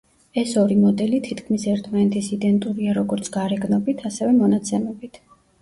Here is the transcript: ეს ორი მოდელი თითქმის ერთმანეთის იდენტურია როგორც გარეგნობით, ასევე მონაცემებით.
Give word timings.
ეს 0.43 0.53
ორი 0.61 0.77
მოდელი 0.85 1.19
თითქმის 1.27 1.67
ერთმანეთის 1.73 2.29
იდენტურია 2.37 2.97
როგორც 3.01 3.29
გარეგნობით, 3.39 4.03
ასევე 4.11 4.37
მონაცემებით. 4.43 5.23